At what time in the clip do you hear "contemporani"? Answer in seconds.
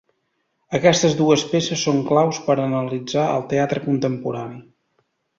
3.83-4.57